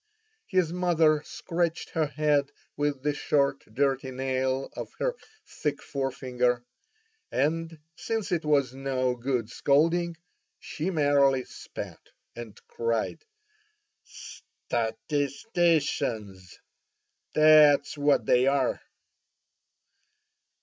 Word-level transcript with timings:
His 0.47 0.73
mother 0.73 1.21
scratched 1.25 1.91
her 1.91 2.07
head 2.07 2.51
with 2.75 3.03
the 3.03 3.13
short 3.13 3.63
dirty 3.71 4.09
nail 4.09 4.71
of 4.75 4.91
her 4.97 5.15
thick 5.45 5.79
fore 5.79 6.09
finger, 6.11 6.65
and 7.31 7.77
since 7.95 8.31
it 8.31 8.43
was 8.43 8.73
no 8.73 9.15
good 9.15 9.47
scolding, 9.51 10.17
she 10.59 10.89
merely 10.89 11.43
spat, 11.45 12.01
and 12.35 12.59
cried: 12.67 13.23
"Statisticians! 14.03 16.57
that's 17.35 17.95
what 17.95 18.25
they 18.25 18.47
are!" 18.47 18.81